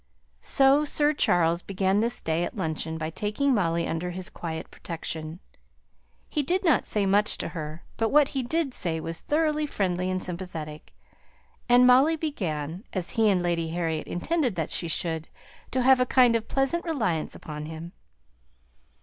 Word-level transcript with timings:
So 0.39 0.83
Sir 0.83 1.13
Charles 1.13 1.61
began 1.61 1.99
this 1.99 2.21
day 2.21 2.43
at 2.43 2.55
luncheon 2.57 2.97
by 2.97 3.11
taking 3.11 3.53
Molly 3.53 3.87
under 3.87 4.09
his 4.09 4.31
quiet 4.31 4.71
protection. 4.71 5.39
He 6.27 6.41
did 6.41 6.63
not 6.63 6.87
say 6.87 7.05
much 7.05 7.37
to 7.37 7.49
her; 7.49 7.83
but 7.97 8.09
what 8.09 8.29
he 8.29 8.41
did 8.41 8.73
say 8.73 8.99
was 8.99 9.21
thoroughly 9.21 9.67
friendly 9.67 10.09
and 10.09 10.17
sympathetic; 10.23 10.95
and 11.69 11.85
Molly 11.85 12.15
began, 12.15 12.83
as 12.93 13.11
he 13.11 13.29
and 13.29 13.43
Lady 13.43 13.67
Harriet 13.67 14.07
intended 14.07 14.55
that 14.55 14.71
she 14.71 14.87
should, 14.87 15.27
to 15.69 15.83
have 15.83 15.99
a 15.99 16.07
kind 16.07 16.35
of 16.35 16.47
pleasant 16.47 16.83
reliance 16.83 17.35
upon 17.35 17.67
him. 17.67 17.91